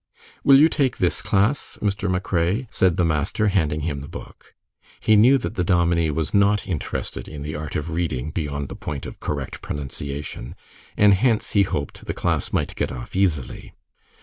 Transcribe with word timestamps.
"Will 0.43 0.55
you 0.57 0.67
take 0.67 0.97
this 0.97 1.21
class, 1.21 1.77
Mr. 1.79 2.09
MacRae?" 2.09 2.65
said 2.71 2.97
the 2.97 3.05
master, 3.05 3.49
handing 3.49 3.81
him 3.81 4.01
the 4.01 4.07
book. 4.07 4.55
He 4.99 5.15
knew 5.15 5.37
that 5.37 5.53
the 5.53 5.63
dominie 5.63 6.09
was 6.09 6.33
not 6.33 6.65
interested 6.65 7.27
in 7.27 7.43
the 7.43 7.53
art 7.53 7.75
of 7.75 7.91
reading 7.91 8.31
beyond 8.31 8.69
the 8.69 8.75
point 8.75 9.05
of 9.05 9.19
correct 9.19 9.61
pronunciation, 9.61 10.55
and 10.97 11.13
hence 11.13 11.51
he 11.51 11.61
hoped 11.61 12.03
the 12.07 12.15
class 12.15 12.51
might 12.51 12.73
get 12.75 12.91
off 12.91 13.15
easily. 13.15 13.75